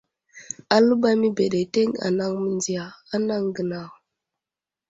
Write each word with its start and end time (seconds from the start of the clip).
Aləɓay 0.75 1.15
məbeɗeteŋ 1.21 1.89
anaŋ 2.05 2.31
mendiya 2.43 2.85
anaŋ 3.15 3.43
gənaw. 3.55 3.89